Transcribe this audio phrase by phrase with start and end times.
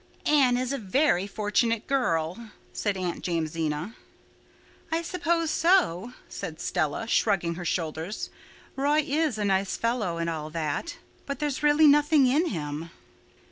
[0.25, 3.93] "Anne is a very fortunate girl," said Aunt Jamesina.
[4.91, 8.31] "I suppose so," said Stella, shrugging her shoulders.
[8.75, 10.97] "Roy is a nice fellow and all that.
[11.27, 12.89] But there's really nothing in him."